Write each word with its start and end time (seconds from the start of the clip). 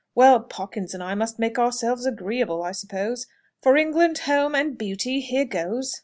Well, 0.15 0.39
Pawkins 0.39 0.95
and 0.95 1.03
I 1.03 1.13
must 1.13 1.37
make 1.37 1.59
ourselves 1.59 2.07
agreeable, 2.07 2.63
I 2.63 2.71
suppose. 2.71 3.27
For 3.61 3.77
England, 3.77 4.17
home, 4.17 4.55
and 4.55 4.75
beauty 4.75 5.19
here 5.19 5.45
goes!" 5.45 5.99